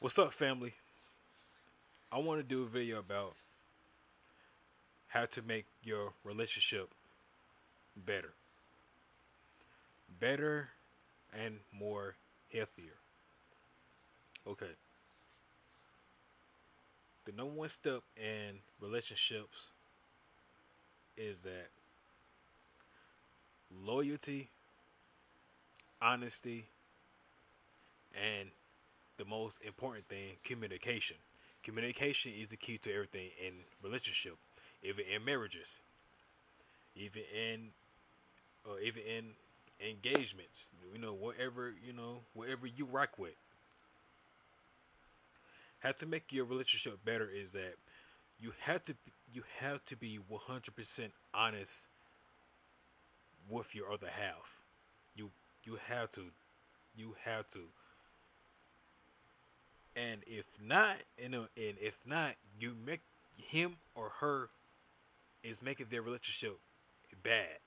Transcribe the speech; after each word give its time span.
What's 0.00 0.16
up, 0.16 0.32
family? 0.32 0.74
I 2.12 2.18
want 2.18 2.38
to 2.38 2.44
do 2.44 2.62
a 2.62 2.66
video 2.66 3.00
about 3.00 3.34
how 5.08 5.24
to 5.24 5.42
make 5.42 5.64
your 5.82 6.12
relationship 6.22 6.90
better. 7.96 8.32
Better 10.20 10.68
and 11.36 11.56
more 11.76 12.14
healthier. 12.52 12.94
Okay. 14.46 14.70
The 17.24 17.32
number 17.32 17.54
one 17.54 17.68
step 17.68 18.02
in 18.16 18.60
relationships 18.80 19.70
is 21.16 21.40
that 21.40 21.70
loyalty, 23.84 24.48
honesty, 26.00 26.66
and 28.14 28.50
the 29.18 29.24
most 29.24 29.62
important 29.62 30.08
thing, 30.08 30.36
communication. 30.44 31.16
Communication 31.62 32.32
is 32.32 32.48
the 32.48 32.56
key 32.56 32.78
to 32.78 32.92
everything 32.92 33.30
in 33.44 33.52
relationship, 33.82 34.36
even 34.82 35.04
in 35.12 35.24
marriages, 35.24 35.82
even 36.96 37.22
in, 37.34 37.68
uh, 38.66 38.78
even 38.82 39.02
in 39.02 39.24
engagements. 39.86 40.70
You 40.94 41.00
know, 41.00 41.12
whatever 41.12 41.74
you 41.84 41.92
know, 41.92 42.20
whatever 42.32 42.66
you 42.66 42.86
rock 42.86 43.18
with. 43.18 43.34
How 45.80 45.92
to 45.92 46.06
make 46.06 46.32
your 46.32 46.44
relationship 46.44 47.04
better 47.04 47.28
is 47.28 47.52
that 47.52 47.74
you 48.40 48.52
have 48.62 48.82
to 48.84 48.94
you 49.32 49.42
have 49.60 49.84
to 49.86 49.96
be 49.96 50.18
one 50.28 50.40
hundred 50.46 50.74
percent 50.74 51.12
honest 51.34 51.88
with 53.48 53.74
your 53.74 53.92
other 53.92 54.08
half. 54.10 54.58
You 55.14 55.30
you 55.64 55.78
have 55.88 56.10
to, 56.12 56.22
you 56.96 57.14
have 57.24 57.48
to 57.48 57.60
and 59.98 60.22
if 60.26 60.46
not, 60.64 60.96
know, 61.28 61.46
and 61.56 61.76
if 61.80 62.00
not, 62.06 62.34
you 62.60 62.74
make 62.86 63.00
him 63.36 63.76
or 63.94 64.10
her 64.20 64.50
is 65.42 65.62
making 65.62 65.86
their 65.90 66.02
relationship 66.02 66.58
bad. 67.22 67.58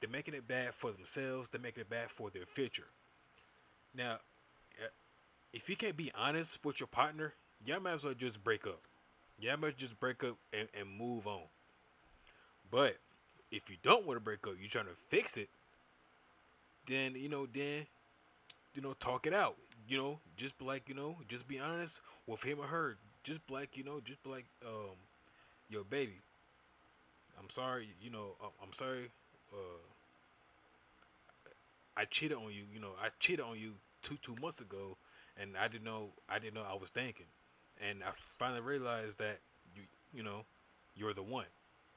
They're 0.00 0.10
making 0.10 0.34
it 0.34 0.46
bad 0.46 0.74
for 0.74 0.92
themselves. 0.92 1.48
They're 1.48 1.60
making 1.60 1.82
it 1.82 1.90
bad 1.90 2.10
for 2.10 2.30
their 2.30 2.44
future. 2.44 2.88
Now, 3.96 4.18
uh, 4.82 4.88
if 5.52 5.70
you 5.70 5.76
can't 5.76 5.96
be 5.96 6.12
honest 6.16 6.64
with 6.64 6.80
your 6.80 6.86
partner, 6.86 7.32
y'all 7.64 7.80
might 7.80 7.94
as 7.94 8.04
well 8.04 8.14
just 8.14 8.44
break 8.44 8.66
up. 8.66 8.80
Y'all 9.40 9.56
might 9.56 9.76
just 9.76 9.98
break 9.98 10.22
up 10.22 10.36
and, 10.52 10.68
and 10.78 10.88
move 10.98 11.26
on. 11.26 11.42
But 12.70 12.98
if 13.50 13.70
you 13.70 13.76
don't 13.82 14.06
want 14.06 14.18
to 14.18 14.22
break 14.22 14.46
up, 14.46 14.54
you're 14.58 14.68
trying 14.68 14.86
to 14.86 14.94
fix 15.08 15.36
it, 15.36 15.48
then 16.86 17.14
you 17.16 17.28
know, 17.28 17.46
then 17.46 17.86
you 18.76 18.82
know, 18.82 18.92
talk 18.94 19.26
it 19.26 19.34
out. 19.34 19.56
You 19.88 19.98
know, 19.98 20.20
just 20.36 20.60
like 20.60 20.88
you 20.88 20.94
know, 20.94 21.16
just 21.28 21.46
be 21.48 21.58
honest 21.58 22.00
with 22.26 22.42
him 22.42 22.58
or 22.60 22.66
her. 22.66 22.96
Just 23.22 23.40
like 23.50 23.76
you 23.76 23.84
know, 23.84 24.00
just 24.04 24.26
like 24.26 24.46
um, 24.64 24.96
your 25.68 25.84
baby. 25.84 26.20
I'm 27.38 27.50
sorry, 27.50 27.90
you 28.00 28.10
know, 28.10 28.36
I'm 28.62 28.72
sorry. 28.72 29.10
Uh, 29.52 29.78
I 31.96 32.04
cheated 32.04 32.36
on 32.36 32.52
you. 32.52 32.64
You 32.72 32.80
know, 32.80 32.92
I 33.02 33.08
cheated 33.18 33.44
on 33.44 33.58
you 33.58 33.74
two 34.02 34.16
two 34.16 34.36
months 34.40 34.60
ago, 34.60 34.96
and 35.40 35.56
I 35.56 35.68
didn't 35.68 35.84
know. 35.84 36.10
I 36.28 36.38
didn't 36.38 36.54
know 36.54 36.64
I 36.68 36.74
was 36.74 36.90
thinking, 36.90 37.26
and 37.80 38.02
I 38.02 38.10
finally 38.14 38.60
realized 38.60 39.18
that 39.18 39.38
you 39.74 39.82
you 40.12 40.22
know, 40.22 40.44
you're 40.94 41.14
the 41.14 41.22
one. 41.22 41.46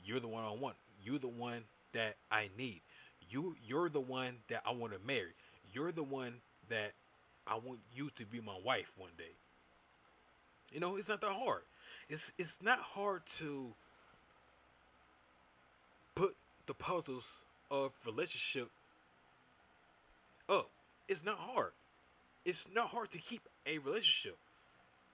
You're 0.03 0.19
the 0.19 0.27
one 0.27 0.45
I 0.45 0.51
want. 0.51 0.75
You're 1.03 1.19
the 1.19 1.27
one 1.27 1.63
that 1.93 2.15
I 2.31 2.49
need. 2.57 2.81
You 3.29 3.55
you're 3.65 3.89
the 3.89 4.01
one 4.01 4.37
that 4.49 4.61
I 4.65 4.71
want 4.71 4.93
to 4.93 4.99
marry. 5.05 5.33
You're 5.73 5.91
the 5.91 6.03
one 6.03 6.35
that 6.69 6.93
I 7.47 7.55
want 7.55 7.79
you 7.93 8.09
to 8.15 8.25
be 8.25 8.39
my 8.39 8.57
wife 8.63 8.93
one 8.97 9.11
day. 9.17 9.35
You 10.71 10.79
know, 10.79 10.95
it's 10.95 11.09
not 11.09 11.21
that 11.21 11.31
hard. 11.31 11.61
It's 12.09 12.33
it's 12.37 12.61
not 12.61 12.79
hard 12.79 13.25
to 13.37 13.73
put 16.15 16.35
the 16.67 16.73
puzzles 16.73 17.43
of 17.71 17.91
relationship 18.05 18.69
up. 20.47 20.69
It's 21.07 21.25
not 21.25 21.37
hard. 21.37 21.71
It's 22.45 22.67
not 22.73 22.89
hard 22.89 23.09
to 23.11 23.17
keep 23.17 23.41
a 23.65 23.79
relationship. 23.79 24.37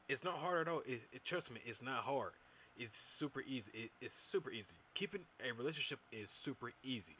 It's 0.08 0.24
not 0.24 0.36
hard 0.36 0.68
at 0.68 0.74
all. 0.74 0.82
It, 0.86 1.02
it 1.14 1.26
trust 1.26 1.52
me, 1.52 1.60
it's 1.66 1.82
not 1.82 2.00
hard. 2.00 2.32
It's 2.78 2.96
super 2.96 3.42
easy. 3.48 3.72
It, 3.74 3.92
it's 4.02 4.14
super 4.14 4.52
easy. 4.52 4.76
Keeping 4.94 5.22
a 5.48 5.54
relationship 5.54 6.00
is 6.12 6.30
super 6.30 6.72
easy. 6.84 7.16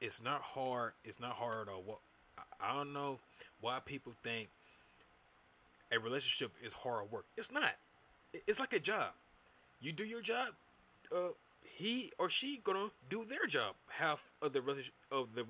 It's 0.00 0.22
not 0.22 0.42
hard. 0.42 0.92
It's 1.04 1.20
not 1.20 1.32
hard 1.32 1.68
at 1.68 1.74
all. 1.74 1.82
What 1.84 1.98
I 2.62 2.74
don't 2.74 2.92
know 2.92 3.18
why 3.60 3.80
people 3.84 4.12
think 4.22 4.48
a 5.92 5.98
relationship 5.98 6.52
is 6.62 6.72
hard 6.72 7.10
work. 7.10 7.24
It's 7.36 7.52
not. 7.52 7.72
It's 8.46 8.60
like 8.60 8.72
a 8.72 8.78
job. 8.78 9.12
You 9.80 9.92
do 9.92 10.04
your 10.04 10.20
job. 10.20 10.48
Uh, 11.14 11.30
he 11.62 12.12
or 12.18 12.28
she 12.28 12.60
gonna 12.62 12.90
do 13.08 13.24
their 13.24 13.46
job. 13.46 13.74
Half 13.90 14.30
of 14.42 14.52
the 14.52 14.60
of 15.10 15.34
the 15.34 15.44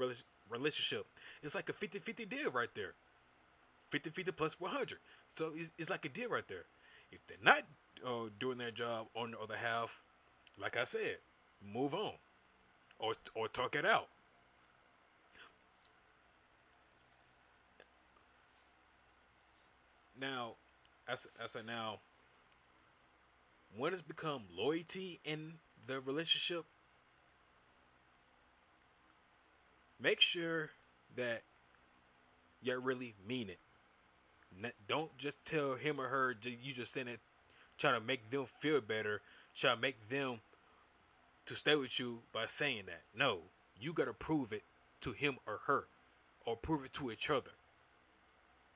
relationship. 0.49 1.07
It's 1.43 1.55
like 1.55 1.69
a 1.69 1.73
50-50 1.73 2.29
deal 2.29 2.51
right 2.51 2.73
there. 2.75 2.95
50-50 3.91 4.37
plus 4.37 4.61
100. 4.61 4.99
So 5.29 5.51
it's, 5.55 5.73
it's 5.79 5.91
like 5.91 6.05
a 6.05 6.09
deal 6.09 6.31
right 6.31 6.47
there. 6.47 6.65
If 7.11 7.27
they're 7.27 7.37
not 7.43 7.65
uh, 8.07 8.31
doing 8.39 8.59
their 8.59 8.71
job 8.71 9.09
on 9.17 9.33
the 9.33 9.39
other 9.39 9.57
half, 9.57 10.01
like 10.59 10.77
I 10.77 10.85
said, 10.85 11.17
move 11.75 11.95
on, 11.95 12.13
or 12.99 13.15
or 13.35 13.49
talk 13.49 13.75
it 13.75 13.85
out. 13.85 14.09
Now, 20.21 20.57
I, 21.09 21.13
I 21.13 21.47
said 21.47 21.67
now, 21.67 22.01
when 23.77 23.93
it's 23.93 24.03
become 24.03 24.43
loyalty 24.55 25.19
in 25.25 25.55
the 25.87 26.01
relationship, 26.01 26.65
make 30.01 30.21
sure 30.21 30.71
that 31.17 31.43
you 32.63 32.79
really 32.81 33.15
mean 33.27 33.49
it. 33.49 33.59
Don't 34.87 35.17
just 35.17 35.47
tell 35.47 35.75
him 35.77 36.01
or 36.01 36.09
her 36.09 36.35
you 36.43 36.73
just 36.73 36.93
saying 36.93 37.09
it, 37.09 37.21
trying 37.79 37.99
to 37.99 38.07
make 38.07 38.29
them 38.31 38.45
feel 38.59 38.81
better, 38.81 39.23
try 39.55 39.75
to 39.75 39.81
make 39.81 40.09
them 40.11 40.41
to 41.47 41.55
stay 41.55 41.77
with 41.77 41.99
you 41.99 42.19
by 42.33 42.45
saying 42.45 42.83
that. 42.87 43.03
No, 43.17 43.39
you 43.81 43.95
gotta 43.95 44.13
prove 44.13 44.53
it 44.53 44.65
to 45.01 45.13
him 45.13 45.39
or 45.47 45.61
her, 45.67 45.85
or 46.45 46.57
prove 46.57 46.85
it 46.85 46.93
to 46.95 47.11
each 47.11 47.31
other 47.31 47.53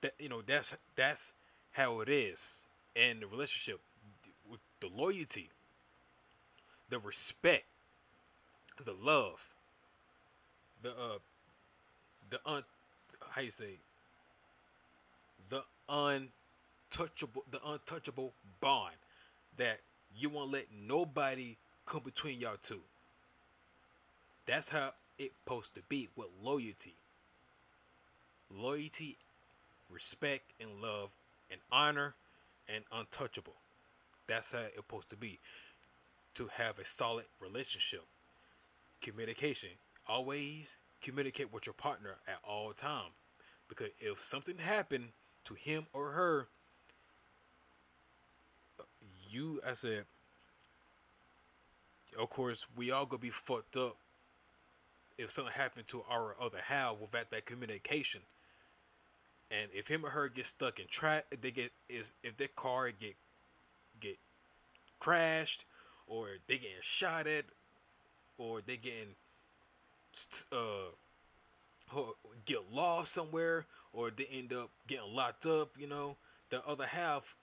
that 0.05 0.13
you 0.19 0.29
know 0.29 0.43
that's 0.43 0.77
that's 0.97 1.35
how 1.73 2.01
it 2.01 2.09
is 2.09 2.67
in 2.95 3.21
the 3.21 3.27
relationship 3.27 3.81
with 4.49 4.61
the 4.81 4.89
loyalty 4.95 5.51
the 6.91 6.99
respect 7.01 7.65
the 8.85 8.95
love 9.03 9.55
the 10.83 10.91
uh 10.91 11.19
the 12.31 12.39
un 12.47 12.63
how 13.31 13.41
you 13.41 13.51
say 13.51 13.79
the 15.49 15.63
untouchable 15.89 17.45
the 17.51 17.61
untouchable 17.67 18.35
bond 18.61 18.95
that 19.57 19.81
you 20.17 20.29
won't 20.29 20.53
let 20.53 20.67
nobody 20.87 21.57
come 21.87 22.03
between 22.05 22.39
y'all 22.39 22.57
two. 22.61 22.81
That's 24.47 24.69
how 24.69 24.93
it 25.19 25.33
supposed 25.45 25.75
to 25.75 25.83
be 25.89 26.09
with 26.17 26.29
loyalty. 26.43 26.95
Loyalty 28.51 29.17
respect 29.91 30.53
and 30.61 30.83
love 30.83 31.11
and 31.51 31.61
honor 31.71 32.15
and 32.69 32.85
untouchable. 32.93 33.55
That's 34.27 34.53
how 34.53 34.61
it's 34.61 34.77
supposed 34.77 35.11
to 35.11 35.17
be. 35.17 35.39
To 36.35 36.49
have 36.57 36.79
a 36.79 36.85
solid 36.85 37.27
relationship. 37.41 38.05
Communication. 39.01 39.71
Always 40.09 40.81
communicate 41.01 41.53
with 41.53 41.67
your 41.67 41.75
partner 41.75 42.17
at 42.27 42.39
all 42.43 42.73
time. 42.73 43.13
Because 43.69 43.91
if 44.01 44.19
something 44.19 44.59
happened 44.59 45.09
to 45.45 45.55
him 45.55 45.87
or 45.93 46.11
her, 46.11 46.49
you 49.31 49.61
I 49.67 49.73
said 49.75 50.05
of 52.19 52.31
course 52.31 52.67
we 52.77 52.91
all 52.91 53.07
gonna 53.07 53.21
be 53.21 53.31
fucked 53.31 53.77
up 53.77 53.97
if 55.19 55.31
something 55.31 55.53
happened 55.53 55.87
to 55.89 56.05
our 56.09 56.37
other 56.41 56.59
half 56.63 57.01
without 57.01 57.31
that 57.31 57.45
communication 57.45 58.21
and 59.51 59.71
if 59.73 59.89
him 59.89 60.05
or 60.05 60.11
her 60.11 60.29
gets 60.29 60.49
stuck 60.49 60.79
in 60.81 60.87
trap, 60.87 61.27
they 61.41 61.51
get 61.51 61.73
is 61.89 62.15
if 62.23 62.37
their 62.37 62.49
car 62.49 62.91
get 62.91 63.17
get 64.01 64.19
crashed, 64.99 65.65
or 66.07 66.29
they 66.47 66.57
getting 66.57 66.77
shot 66.81 67.27
at, 67.27 67.45
or 68.39 68.61
they 68.67 68.77
getting 68.77 69.15
uh 70.53 70.91
get 72.47 72.61
lost 72.73 73.13
somewhere, 73.13 73.67
or 73.93 74.11
they 74.11 74.27
end 74.33 74.53
up 74.53 74.71
getting 74.87 75.15
locked 75.15 75.47
up, 75.47 75.71
you 75.79 75.87
know, 75.87 76.17
the 76.51 76.65
other 76.67 76.87
half 76.87 77.37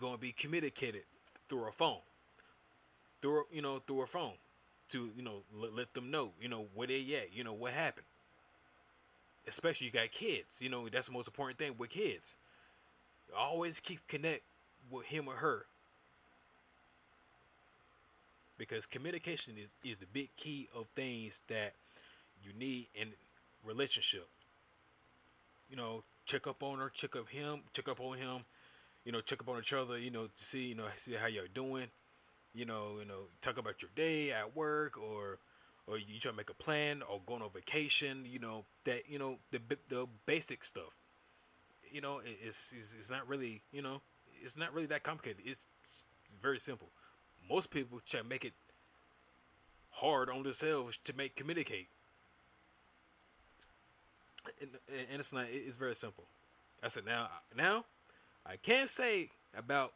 to 0.00 0.18
be 0.18 0.32
communicated 0.32 1.02
through 1.48 1.68
a 1.68 1.72
phone, 1.72 2.00
through 3.22 3.44
you 3.52 3.62
know 3.62 3.78
through 3.86 4.02
a 4.02 4.06
phone, 4.06 4.34
to 4.88 5.10
you 5.16 5.22
know 5.22 5.42
let, 5.54 5.74
let 5.74 5.94
them 5.94 6.10
know 6.10 6.32
you 6.40 6.48
know 6.48 6.66
where 6.74 6.86
they 6.88 7.00
at, 7.14 7.34
you 7.36 7.44
know 7.44 7.52
what 7.52 7.72
happened 7.72 8.06
especially 9.48 9.86
you 9.86 9.92
got 9.92 10.10
kids. 10.10 10.60
You 10.62 10.68
know, 10.68 10.88
that's 10.88 11.08
the 11.08 11.12
most 11.12 11.28
important 11.28 11.58
thing 11.58 11.74
with 11.78 11.90
kids. 11.90 12.36
Always 13.36 13.80
keep 13.80 14.06
connect 14.08 14.42
with 14.90 15.06
him 15.06 15.28
or 15.28 15.34
her. 15.34 15.66
Because 18.56 18.86
communication 18.86 19.54
is, 19.60 19.72
is 19.84 19.98
the 19.98 20.06
big 20.06 20.34
key 20.36 20.68
of 20.74 20.88
things 20.88 21.42
that 21.48 21.74
you 22.42 22.52
need 22.58 22.88
in 22.94 23.08
relationship. 23.64 24.26
You 25.70 25.76
know, 25.76 26.02
check 26.24 26.46
up 26.46 26.62
on 26.62 26.78
her, 26.78 26.90
check 26.92 27.14
up 27.14 27.28
him, 27.28 27.60
check 27.72 27.88
up 27.88 28.00
on 28.00 28.18
him, 28.18 28.40
you 29.04 29.12
know, 29.12 29.20
check 29.20 29.40
up 29.40 29.48
on 29.48 29.58
each 29.58 29.72
other, 29.72 29.98
you 29.98 30.10
know, 30.10 30.24
to 30.26 30.30
see, 30.34 30.68
you 30.68 30.74
know, 30.74 30.86
see 30.96 31.14
how 31.14 31.26
you're 31.26 31.48
doing. 31.48 31.86
You 32.54 32.64
know, 32.64 32.96
you 32.98 33.04
know, 33.04 33.28
talk 33.40 33.58
about 33.58 33.82
your 33.82 33.90
day 33.94 34.32
at 34.32 34.56
work 34.56 34.98
or 34.98 35.38
or 35.88 35.98
you 35.98 36.18
try 36.20 36.30
to 36.30 36.36
make 36.36 36.50
a 36.50 36.54
plan 36.54 37.02
or 37.10 37.20
going 37.26 37.42
on 37.42 37.50
vacation, 37.50 38.24
you 38.26 38.38
know, 38.38 38.64
that, 38.84 39.08
you 39.08 39.18
know, 39.18 39.38
the 39.50 39.60
the 39.88 40.06
basic 40.26 40.62
stuff. 40.64 40.96
You 41.90 42.02
know, 42.02 42.20
it's, 42.24 42.74
it's, 42.76 42.94
it's 42.94 43.10
not 43.10 43.26
really, 43.26 43.62
you 43.72 43.80
know, 43.80 44.02
it's 44.42 44.58
not 44.58 44.74
really 44.74 44.86
that 44.86 45.02
complicated. 45.02 45.42
It's, 45.44 45.66
it's 45.82 46.04
very 46.42 46.58
simple. 46.58 46.88
Most 47.48 47.70
people 47.70 48.00
try 48.04 48.20
to 48.20 48.26
make 48.26 48.44
it 48.44 48.52
hard 49.92 50.28
on 50.28 50.42
themselves 50.42 50.98
to 51.04 51.16
make 51.16 51.34
communicate. 51.34 51.88
And, 54.60 54.70
and 55.10 55.18
it's 55.18 55.32
not, 55.32 55.46
it's 55.48 55.76
very 55.76 55.94
simple. 55.94 56.24
I 56.82 56.88
said, 56.88 57.06
now, 57.06 57.28
now, 57.56 57.84
I 58.46 58.56
can't 58.56 58.88
say 58.88 59.30
about 59.56 59.92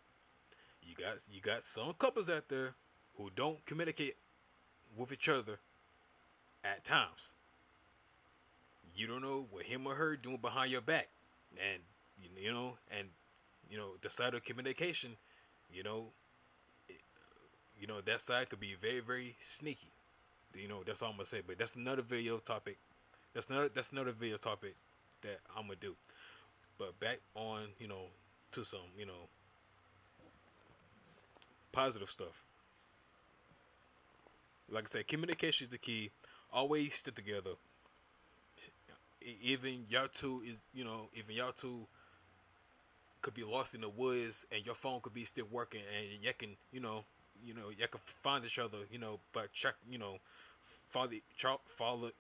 you 0.82 0.94
got 0.94 1.18
you 1.30 1.40
got 1.40 1.62
some 1.62 1.92
couples 1.98 2.28
out 2.28 2.48
there 2.48 2.74
who 3.16 3.30
don't 3.34 3.64
communicate 3.66 4.16
with 4.96 5.12
each 5.12 5.28
other 5.28 5.58
at 6.64 6.84
times. 6.84 7.34
You 8.94 9.06
don't 9.06 9.22
know 9.22 9.46
what 9.50 9.64
him 9.64 9.86
or 9.86 9.94
her 9.94 10.16
doing 10.16 10.36
behind 10.36 10.70
your 10.70 10.82
back, 10.82 11.08
and 11.56 11.80
you 12.36 12.52
know, 12.52 12.76
and 12.96 13.08
you 13.70 13.78
know 13.78 13.92
the 14.00 14.10
side 14.10 14.34
of 14.34 14.44
communication, 14.44 15.12
you 15.72 15.82
know, 15.82 16.08
you 17.80 17.86
know 17.86 18.00
that 18.02 18.20
side 18.20 18.50
could 18.50 18.60
be 18.60 18.74
very 18.80 19.00
very 19.00 19.34
sneaky. 19.38 19.88
You 20.54 20.68
know 20.68 20.82
that's 20.84 21.02
all 21.02 21.10
I'm 21.10 21.16
gonna 21.16 21.26
say. 21.26 21.40
But 21.46 21.58
that's 21.58 21.76
another 21.76 22.02
video 22.02 22.38
topic. 22.38 22.76
That's 23.32 23.50
another 23.50 23.70
that's 23.70 23.92
another 23.92 24.12
video 24.12 24.36
topic 24.36 24.76
that 25.22 25.38
I'm 25.56 25.64
gonna 25.64 25.76
do. 25.80 25.94
But 26.78 26.98
back 27.00 27.20
on 27.34 27.68
you 27.78 27.88
know 27.88 28.06
to 28.52 28.64
some 28.64 28.80
you 28.98 29.06
know 29.06 29.28
positive 31.72 32.10
stuff. 32.10 32.44
Like 34.70 34.84
I 34.84 34.86
said, 34.86 35.08
communication 35.08 35.66
is 35.66 35.70
the 35.70 35.78
key. 35.78 36.10
Always 36.52 36.94
stick 36.94 37.14
together. 37.14 37.52
Even 39.42 39.84
y'all 39.88 40.08
two 40.12 40.42
is, 40.46 40.66
you 40.74 40.84
know, 40.84 41.08
even 41.14 41.36
y'all 41.36 41.52
two 41.52 41.86
could 43.22 43.34
be 43.34 43.44
lost 43.44 43.74
in 43.74 43.80
the 43.80 43.88
woods 43.88 44.44
and 44.52 44.66
your 44.66 44.74
phone 44.74 45.00
could 45.00 45.14
be 45.14 45.24
still 45.24 45.46
working 45.50 45.80
and 45.96 46.22
you 46.22 46.32
can, 46.36 46.50
you 46.72 46.80
know, 46.80 47.04
you 47.46 47.54
know, 47.54 47.70
you 47.70 47.86
can 47.88 48.00
find 48.04 48.44
each 48.44 48.58
other, 48.58 48.78
you 48.90 48.98
know, 48.98 49.20
but 49.32 49.52
check, 49.52 49.74
you 49.90 49.98
know, 49.98 50.18
follow, 50.90 51.10
follow, 51.66 52.10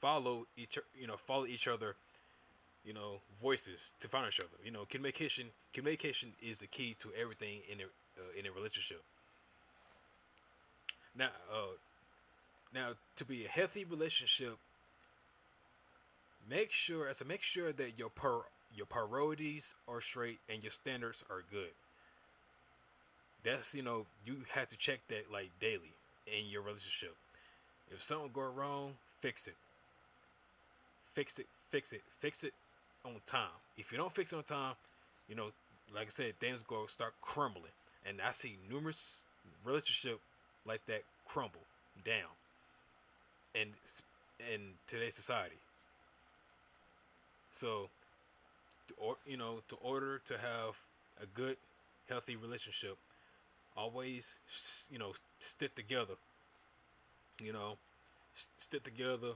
follow 0.00 0.46
each, 0.56 0.78
you 0.98 1.06
know, 1.06 1.16
follow 1.16 1.46
each 1.46 1.66
other, 1.66 1.96
you 2.84 2.92
know, 2.92 3.20
voices 3.40 3.94
to 4.00 4.08
find 4.08 4.28
each 4.28 4.40
other. 4.40 4.48
You 4.64 4.70
know, 4.70 4.84
communication, 4.88 5.46
communication 5.72 6.32
is 6.42 6.58
the 6.58 6.66
key 6.66 6.94
to 7.00 7.08
everything 7.20 7.60
in 7.70 7.80
a 7.80 7.84
uh, 8.18 8.38
in 8.38 8.46
a 8.46 8.52
relationship. 8.52 9.02
Now, 11.16 11.30
uh, 11.52 11.76
now 12.74 12.90
to 13.16 13.24
be 13.24 13.44
a 13.44 13.48
healthy 13.48 13.84
relationship, 13.84 14.56
make 16.48 16.70
sure 16.70 17.08
as 17.08 17.20
a 17.20 17.24
make 17.24 17.42
sure 17.42 17.72
that 17.72 17.98
your 17.98 18.10
per 18.10 18.42
your 18.74 18.86
priorities 18.86 19.74
are 19.88 20.00
straight 20.00 20.38
and 20.48 20.62
your 20.62 20.70
standards 20.70 21.24
are 21.30 21.42
good. 21.50 21.70
That's 23.42 23.74
you 23.74 23.82
know 23.82 24.06
you 24.24 24.36
have 24.54 24.68
to 24.68 24.76
check 24.76 25.00
that 25.08 25.32
like 25.32 25.50
daily 25.60 25.92
in 26.26 26.48
your 26.48 26.62
relationship. 26.62 27.14
If 27.90 28.02
something 28.02 28.30
go 28.32 28.42
wrong, 28.42 28.94
fix 29.20 29.48
it. 29.48 29.56
Fix 31.14 31.38
it, 31.38 31.46
fix 31.70 31.92
it, 31.92 32.02
fix 32.20 32.44
it 32.44 32.52
on 33.04 33.14
time. 33.26 33.48
If 33.76 33.90
you 33.90 33.98
don't 33.98 34.12
fix 34.12 34.32
it 34.32 34.36
on 34.36 34.42
time, 34.44 34.74
you 35.28 35.34
know, 35.34 35.50
like 35.94 36.06
I 36.06 36.10
said, 36.10 36.38
things 36.38 36.62
go 36.62 36.86
start 36.86 37.14
crumbling 37.22 37.72
and 38.06 38.20
I 38.20 38.30
see 38.32 38.56
numerous 38.70 39.22
relationship 39.64 40.20
like 40.66 40.84
that 40.86 41.02
crumble 41.26 41.62
down 42.04 42.28
in 43.54 43.68
in 44.52 44.60
today's 44.86 45.14
society. 45.14 45.56
So, 47.50 47.88
or 48.96 49.16
you 49.26 49.36
know, 49.36 49.60
to 49.68 49.76
order 49.76 50.20
to 50.26 50.34
have 50.34 50.78
a 51.22 51.26
good, 51.26 51.56
healthy 52.08 52.36
relationship, 52.36 52.96
always 53.76 54.38
you 54.90 54.98
know 54.98 55.12
stick 55.40 55.74
together. 55.74 56.14
You 57.42 57.52
know, 57.52 57.78
stick 58.34 58.82
together. 58.82 59.32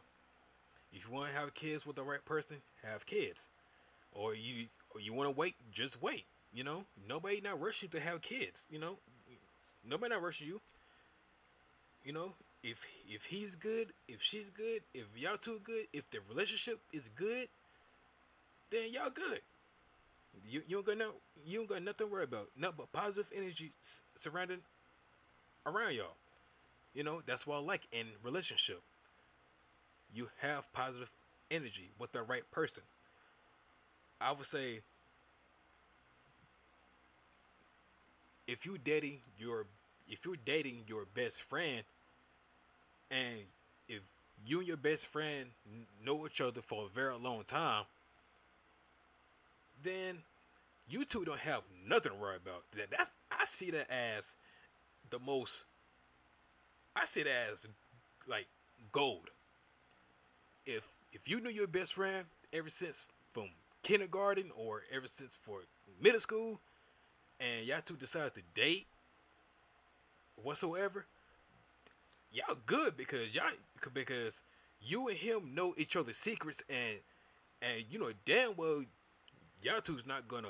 If 0.92 1.08
you 1.08 1.14
want 1.14 1.32
to 1.32 1.38
have 1.38 1.54
kids 1.54 1.86
with 1.86 1.96
the 1.96 2.02
right 2.02 2.24
person, 2.24 2.58
have 2.84 3.06
kids. 3.06 3.50
Or 4.14 4.34
you 4.34 4.66
or 4.94 5.00
you 5.00 5.14
want 5.14 5.28
to 5.30 5.36
wait, 5.36 5.54
just 5.72 6.02
wait. 6.02 6.24
You 6.54 6.64
know, 6.64 6.84
nobody 7.08 7.40
not 7.42 7.60
rush 7.60 7.82
you 7.82 7.88
to 7.90 8.00
have 8.00 8.20
kids. 8.20 8.68
You 8.70 8.78
know, 8.78 8.96
nobody 9.88 10.14
not 10.14 10.22
rushing 10.22 10.48
you. 10.48 10.60
You 12.04 12.12
know, 12.12 12.34
if 12.62 12.86
if 13.08 13.24
he's 13.24 13.56
good, 13.56 13.88
if 14.08 14.22
she's 14.22 14.50
good, 14.50 14.80
if 14.94 15.06
y'all 15.16 15.36
two 15.36 15.58
good, 15.64 15.86
if 15.92 16.08
the 16.10 16.18
relationship 16.28 16.78
is 16.92 17.08
good, 17.08 17.48
then 18.70 18.92
y'all 18.92 19.10
good. 19.10 19.40
You 20.48 20.62
you 20.66 20.76
don't 20.76 20.86
got 20.86 20.98
no 20.98 21.10
you 21.44 21.58
don't 21.58 21.68
got 21.68 21.82
nothing 21.82 22.06
to 22.06 22.12
worry 22.12 22.24
about. 22.24 22.48
Nothing 22.56 22.76
but 22.78 22.92
positive 22.92 23.30
energy 23.34 23.72
surrounding 24.14 24.60
around 25.66 25.94
y'all. 25.94 26.16
You 26.94 27.04
know 27.04 27.20
that's 27.24 27.46
what 27.46 27.56
I 27.56 27.60
like 27.60 27.86
in 27.92 28.06
relationship. 28.22 28.80
You 30.14 30.28
have 30.40 30.72
positive 30.72 31.10
energy 31.50 31.90
with 31.98 32.12
the 32.12 32.22
right 32.22 32.48
person. 32.50 32.82
I 34.20 34.32
would 34.32 34.46
say 34.46 34.80
if 38.46 38.64
you 38.66 38.78
dating 38.78 39.18
your 39.38 39.66
if 40.08 40.24
you're 40.24 40.36
dating 40.44 40.84
your 40.86 41.06
best 41.14 41.42
friend 41.42 41.82
and 43.12 43.38
if 43.88 44.00
you 44.46 44.58
and 44.58 44.66
your 44.66 44.76
best 44.76 45.06
friend 45.06 45.46
know 46.04 46.26
each 46.26 46.40
other 46.40 46.60
for 46.60 46.86
a 46.86 46.88
very 46.88 47.16
long 47.18 47.44
time 47.44 47.84
then 49.82 50.18
you 50.88 51.04
two 51.04 51.24
don't 51.24 51.38
have 51.40 51.62
nothing 51.88 52.12
to 52.12 52.18
worry 52.18 52.36
about. 52.36 52.62
That 52.76 52.90
that's 52.90 53.14
i 53.30 53.44
see 53.44 53.70
that 53.70 53.90
as 53.90 54.36
the 55.10 55.18
most 55.18 55.64
i 56.94 57.04
see 57.04 57.22
that 57.22 57.48
as 57.52 57.66
like 58.28 58.46
gold. 58.92 59.30
If 60.66 60.88
if 61.12 61.28
you 61.28 61.40
knew 61.40 61.50
your 61.50 61.66
best 61.66 61.94
friend 61.94 62.24
ever 62.52 62.68
since 62.68 63.06
from 63.32 63.48
kindergarten 63.82 64.50
or 64.56 64.82
ever 64.94 65.06
since 65.06 65.36
for 65.36 65.60
middle 66.00 66.20
school 66.20 66.60
and 67.40 67.66
y'all 67.66 67.80
two 67.84 67.96
decide 67.96 68.34
to 68.34 68.42
date 68.54 68.86
whatsoever, 70.42 71.04
y'all 72.32 72.56
good 72.66 72.96
because 72.96 73.34
y'all 73.34 73.44
because 73.94 74.42
you 74.80 75.08
and 75.08 75.16
him 75.16 75.54
know 75.54 75.74
each 75.76 75.96
other's 75.96 76.16
secrets 76.16 76.62
and 76.68 76.98
and 77.60 77.84
you 77.90 77.98
know 77.98 78.10
damn 78.24 78.56
well 78.56 78.82
y'all 79.62 79.80
two's 79.80 80.06
not 80.06 80.26
gonna 80.28 80.48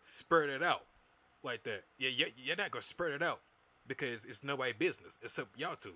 spread 0.00 0.48
it 0.48 0.62
out 0.62 0.84
like 1.42 1.62
that. 1.64 1.82
Yeah, 1.98 2.10
yeah, 2.14 2.26
you're 2.36 2.56
not 2.56 2.70
gonna 2.70 2.82
spread 2.82 3.12
it 3.12 3.22
out 3.22 3.40
because 3.86 4.24
it's 4.24 4.44
nobody 4.44 4.72
business 4.72 5.18
except 5.22 5.58
y'all 5.58 5.76
two. 5.76 5.94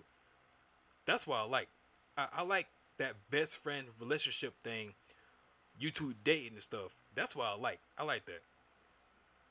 That's 1.07 1.27
why 1.27 1.41
I 1.41 1.47
like. 1.47 1.69
I, 2.17 2.27
I 2.39 2.43
like 2.43 2.67
that 2.99 3.15
best 3.31 3.63
friend 3.63 3.87
relationship 4.01 4.55
thing. 4.63 4.95
You 5.79 5.91
two 5.91 6.15
dating 6.25 6.53
and 6.53 6.63
stuff. 6.63 6.95
That's 7.15 7.35
why 7.35 7.53
I 7.55 7.61
like. 7.61 7.81
I 7.99 8.05
like 8.05 8.27
that 8.27 8.43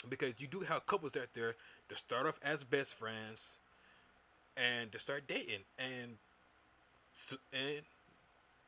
because 0.10 0.40
you 0.40 0.48
do 0.48 0.62
have 0.62 0.86
couples 0.86 1.18
out 1.18 1.28
there 1.34 1.56
that 1.88 1.98
start 1.98 2.26
off 2.26 2.40
as 2.44 2.64
best 2.64 2.96
friends 2.96 3.60
and 4.60 4.92
to 4.92 5.00
start 5.00 5.28
dating 5.28 5.64
and 5.78 6.18
and 7.54 7.82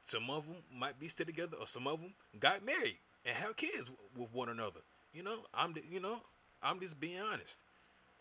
some 0.02 0.30
of 0.30 0.46
them 0.46 0.56
might 0.76 1.00
be 1.00 1.08
still 1.08 1.26
together 1.26 1.58
or 1.60 1.68
some 1.68 1.88
of 1.88 2.00
them 2.00 2.14
got 2.40 2.66
married 2.66 2.98
and 3.26 3.36
have 3.36 3.56
kids 3.56 3.94
with 4.18 4.34
one 4.34 4.50
another 4.50 4.80
you 5.14 5.24
know 5.24 5.38
i'm 5.54 5.74
you 5.90 6.00
know 6.00 6.18
i'm 6.64 6.80
just 6.80 7.00
being 7.00 7.20
honest 7.20 7.64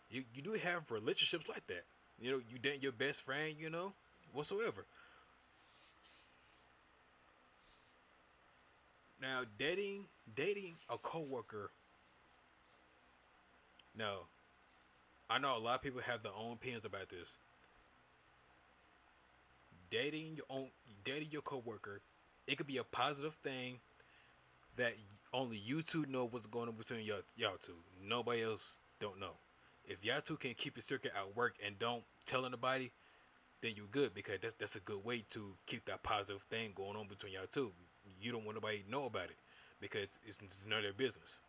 you 0.09 0.23
you 0.35 0.41
do 0.41 0.53
have 0.53 0.89
relationships 0.91 1.47
like 1.49 1.65
that 1.67 1.83
you 2.19 2.31
know 2.31 2.41
you 2.51 2.59
date 2.59 2.83
your 2.83 2.91
best 2.91 3.23
friend 3.23 3.55
you 3.59 3.69
know 3.69 3.93
whatsoever 4.33 4.85
now 9.21 9.41
dating 9.57 10.05
dating 10.35 10.75
a 10.89 10.97
coworker 10.97 11.71
no. 13.97 14.19
I 15.29 15.39
know 15.39 15.57
a 15.57 15.59
lot 15.59 15.75
of 15.75 15.81
people 15.81 16.01
have 16.01 16.23
their 16.23 16.31
own 16.33 16.53
opinions 16.53 16.85
about 16.85 17.09
this. 17.09 17.37
Dating 19.91 20.37
your 20.37 20.45
own 20.49 20.69
dating 21.03 21.29
your 21.31 21.43
coworker 21.43 22.01
it 22.47 22.57
could 22.57 22.67
be 22.67 22.77
a 22.77 22.83
positive 22.83 23.33
thing 23.35 23.79
that 24.75 24.93
only 25.33 25.57
you 25.57 25.81
two 25.81 26.05
know 26.07 26.25
what's 26.25 26.47
going 26.47 26.67
on 26.67 26.75
between 26.75 27.01
y'all, 27.05 27.21
y'all 27.37 27.57
two. 27.59 27.75
Nobody 28.03 28.43
else 28.43 28.81
don't 28.99 29.19
know. 29.19 29.33
If 29.85 30.03
y'all 30.03 30.21
two 30.21 30.37
can 30.37 30.53
keep 30.53 30.75
your 30.75 30.81
circuit 30.81 31.11
at 31.15 31.35
work 31.35 31.55
and 31.65 31.77
don't 31.79 32.03
tell 32.25 32.45
anybody, 32.45 32.91
then 33.61 33.73
you 33.75 33.87
good 33.91 34.13
because 34.13 34.39
that's 34.41 34.53
that's 34.55 34.75
a 34.75 34.79
good 34.81 35.03
way 35.03 35.23
to 35.29 35.55
keep 35.65 35.85
that 35.85 36.03
positive 36.03 36.41
thing 36.43 36.71
going 36.75 36.97
on 36.97 37.07
between 37.07 37.33
y'all 37.33 37.43
two. 37.49 37.71
You 38.19 38.31
don't 38.31 38.45
want 38.45 38.57
nobody 38.57 38.79
to 38.79 38.91
know 38.91 39.05
about 39.05 39.25
it 39.25 39.37
because 39.79 40.19
it's, 40.25 40.39
it's 40.43 40.65
none 40.67 40.79
of 40.79 40.83
their 40.83 40.93
business. 40.93 41.41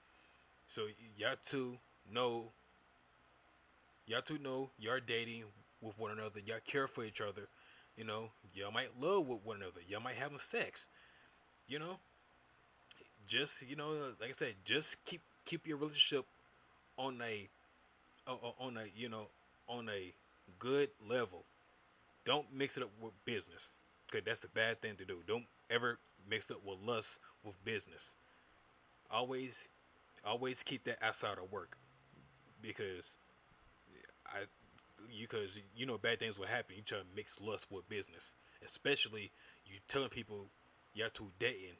So 0.66 0.82
y'all 1.16 1.36
two 1.42 1.78
know 2.12 2.52
y'all 4.06 4.22
two 4.22 4.38
know 4.38 4.70
y'all 4.78 5.00
dating 5.04 5.44
with 5.80 5.98
one 5.98 6.12
another. 6.12 6.40
Y'all 6.44 6.58
care 6.64 6.86
for 6.86 7.04
each 7.04 7.20
other. 7.20 7.48
You 7.96 8.04
know, 8.04 8.30
y'all 8.54 8.72
might 8.72 8.90
love 9.00 9.28
with 9.28 9.44
one 9.44 9.56
another. 9.56 9.80
Y'all 9.86 10.00
might 10.00 10.14
having 10.14 10.38
sex. 10.38 10.88
You 11.68 11.78
know, 11.78 11.98
just 13.26 13.68
you 13.68 13.76
know, 13.76 13.92
like 14.20 14.30
I 14.30 14.32
said, 14.32 14.54
just 14.64 15.04
keep 15.04 15.20
keep 15.44 15.66
your 15.66 15.76
relationship 15.76 16.24
on 16.96 17.20
a 17.22 17.48
on 18.26 18.76
a 18.76 18.84
you 18.96 19.08
know 19.08 19.28
on 19.68 19.88
a 19.88 20.12
good 20.58 20.88
level. 21.08 21.44
Don't 22.24 22.46
mix 22.54 22.76
it 22.76 22.82
up 22.82 22.90
with 23.00 23.12
business, 23.24 23.76
cause 24.10 24.22
that's 24.24 24.44
a 24.44 24.48
bad 24.48 24.80
thing 24.80 24.96
to 24.96 25.04
do. 25.04 25.18
Don't 25.26 25.46
ever 25.70 25.98
mix 26.28 26.50
up 26.50 26.58
with 26.64 26.78
lust 26.84 27.18
with 27.44 27.62
business. 27.64 28.16
Always, 29.10 29.68
always 30.24 30.62
keep 30.62 30.84
that 30.84 30.98
outside 31.02 31.38
of 31.38 31.50
work, 31.50 31.76
because 32.62 33.18
I, 34.26 34.44
because 35.20 35.58
you 35.76 35.86
know 35.86 35.98
bad 35.98 36.18
things 36.18 36.38
will 36.38 36.46
happen. 36.46 36.76
You 36.76 36.82
try 36.82 36.98
to 36.98 37.04
mix 37.14 37.40
lust 37.40 37.68
with 37.70 37.88
business, 37.88 38.34
especially 38.64 39.30
you 39.66 39.78
telling 39.88 40.08
people 40.08 40.46
you're 40.94 41.08
two 41.08 41.30
dating 41.38 41.76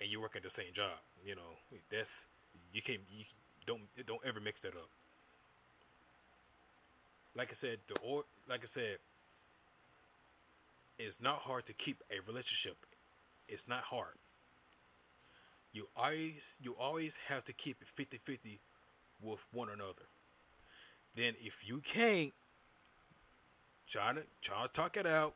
and 0.00 0.10
you 0.10 0.20
work 0.20 0.36
at 0.36 0.42
the 0.42 0.50
same 0.50 0.72
job. 0.72 0.98
You 1.24 1.34
know 1.34 1.58
that's 1.90 2.26
you 2.72 2.82
can't 2.82 3.00
you 3.10 3.24
don't 3.66 3.82
don't 4.06 4.20
ever 4.24 4.40
mix 4.40 4.62
that 4.62 4.74
up. 4.74 4.88
Like 7.36 7.50
I 7.50 7.54
said, 7.54 7.78
the 7.88 7.94
or 8.02 8.24
like 8.48 8.60
I 8.62 8.66
said, 8.66 8.98
it's 10.98 11.20
not 11.20 11.36
hard 11.36 11.66
to 11.66 11.72
keep 11.72 12.02
a 12.10 12.20
relationship. 12.26 12.76
It's 13.48 13.68
not 13.68 13.80
hard. 13.80 14.14
You 15.72 15.88
always 15.96 16.58
you 16.62 16.76
always 16.78 17.18
have 17.28 17.42
to 17.44 17.52
keep 17.52 17.78
it 17.82 17.88
50-50 17.88 18.58
with 19.20 19.46
one 19.52 19.68
another. 19.68 20.04
Then 21.16 21.34
if 21.40 21.66
you 21.66 21.78
can't 21.78 22.32
trying 23.88 24.16
to 24.16 24.22
try 24.42 24.62
to 24.62 24.72
talk 24.72 24.96
it 24.96 25.06
out, 25.06 25.34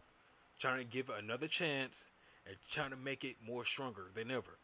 trying 0.58 0.78
to 0.78 0.84
give 0.84 1.08
it 1.08 1.16
another 1.22 1.46
chance, 1.46 2.12
and 2.46 2.56
trying 2.70 2.90
to 2.90 2.96
make 2.96 3.24
it 3.24 3.36
more 3.46 3.64
stronger 3.64 4.06
than 4.14 4.30
ever. 4.30 4.58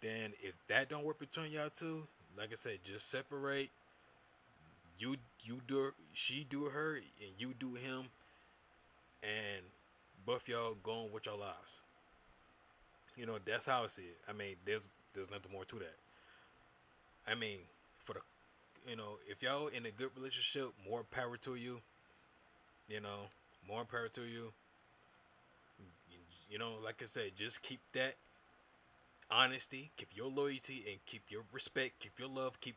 Then 0.00 0.32
if 0.42 0.54
that 0.68 0.88
don't 0.88 1.04
work 1.04 1.18
between 1.18 1.52
y'all 1.52 1.70
two, 1.70 2.06
like 2.36 2.50
I 2.50 2.56
said, 2.56 2.78
just 2.84 3.10
separate. 3.10 3.70
You 4.98 5.16
you 5.42 5.60
do 5.66 5.92
she 6.12 6.44
do 6.48 6.64
her 6.66 6.96
and 6.96 7.30
you 7.38 7.54
do 7.58 7.74
him, 7.74 8.04
and 9.22 9.62
both 10.26 10.48
y'all 10.48 10.76
going 10.82 11.12
with 11.12 11.26
your 11.26 11.38
lives. 11.38 11.82
You 13.16 13.26
know 13.26 13.38
that's 13.44 13.66
how 13.66 13.84
I 13.84 13.86
see 13.86 14.02
it. 14.02 14.18
I 14.28 14.32
mean, 14.32 14.56
there's 14.64 14.86
there's 15.14 15.30
nothing 15.30 15.52
more 15.52 15.64
to 15.64 15.76
that. 15.76 15.96
I 17.26 17.34
mean, 17.34 17.58
for 17.98 18.14
the 18.14 18.20
you 18.88 18.96
know, 18.96 19.18
if 19.28 19.42
y'all 19.42 19.68
in 19.68 19.86
a 19.86 19.90
good 19.90 20.10
relationship, 20.16 20.72
more 20.88 21.04
power 21.04 21.36
to 21.38 21.54
you. 21.54 21.80
You 22.88 23.00
know, 23.00 23.30
more 23.68 23.84
power 23.84 24.08
to 24.08 24.22
you. 24.22 24.52
You 26.50 26.58
know, 26.58 26.72
like 26.84 27.00
I 27.00 27.06
said, 27.06 27.30
just 27.36 27.62
keep 27.62 27.80
that 27.94 28.14
honesty, 29.30 29.90
keep 29.96 30.08
your 30.14 30.30
loyalty, 30.30 30.84
and 30.90 30.98
keep 31.06 31.22
your 31.30 31.42
respect, 31.52 32.00
keep 32.00 32.18
your 32.18 32.28
love, 32.28 32.60
keep 32.60 32.76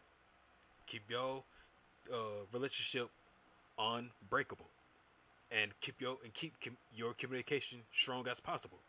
keep 0.88 1.10
your 1.10 1.44
uh, 2.14 2.46
relationship 2.54 3.10
unbreakable, 3.78 4.70
and 5.52 5.72
keep 5.82 6.00
your 6.00 6.16
and 6.24 6.34
keep 6.34 6.54
com- 6.64 6.78
your 6.96 7.14
communication 7.14 7.80
strong 7.92 8.28
as 8.28 8.40
possible. 8.40 8.80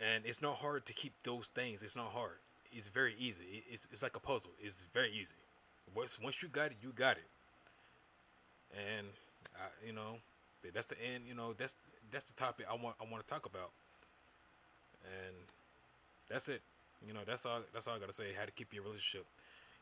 And 0.00 0.24
it's 0.24 0.40
not 0.42 0.56
hard 0.56 0.86
to 0.86 0.92
keep 0.92 1.12
those 1.22 1.48
things. 1.48 1.82
It's 1.82 1.96
not 1.96 2.06
hard. 2.06 2.38
It's 2.72 2.88
very 2.88 3.14
easy. 3.18 3.64
It's, 3.68 3.88
it's 3.90 4.02
like 4.02 4.16
a 4.16 4.20
puzzle. 4.20 4.52
It's 4.60 4.86
very 4.94 5.10
easy. 5.12 5.34
Once 5.94 6.20
once 6.22 6.42
you 6.42 6.48
got 6.48 6.70
it, 6.70 6.76
you 6.82 6.92
got 6.92 7.16
it. 7.16 7.26
And 8.76 9.06
I, 9.56 9.86
you 9.86 9.92
know, 9.92 10.18
that's 10.74 10.86
the 10.86 10.96
end. 11.12 11.24
You 11.26 11.34
know, 11.34 11.52
that's 11.52 11.76
that's 12.10 12.30
the 12.30 12.38
topic 12.38 12.66
I 12.70 12.74
want 12.74 12.96
I 13.00 13.10
want 13.10 13.26
to 13.26 13.32
talk 13.32 13.46
about. 13.46 13.70
And 15.04 15.34
that's 16.28 16.48
it. 16.48 16.60
You 17.06 17.14
know, 17.14 17.20
that's 17.26 17.46
all 17.46 17.60
that's 17.72 17.86
all 17.86 17.96
I 17.96 17.98
gotta 17.98 18.12
say. 18.12 18.32
How 18.38 18.44
to 18.44 18.50
keep 18.50 18.72
your 18.72 18.84
relationship. 18.84 19.26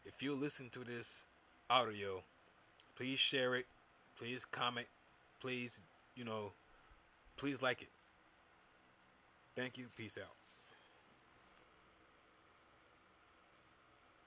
If 0.05 0.23
you 0.23 0.37
listen 0.37 0.69
to 0.71 0.81
this 0.81 1.25
audio, 1.69 2.23
please 2.97 3.19
share 3.19 3.57
it. 3.57 3.67
Please 4.19 4.45
comment. 4.45 4.87
Please, 5.41 5.81
you 6.15 6.25
know, 6.25 6.53
please 7.37 7.63
like 7.63 7.83
it. 7.83 7.89
Thank 9.55 9.79
you. 9.79 9.87
Peace 9.97 10.19
out. 10.19 10.36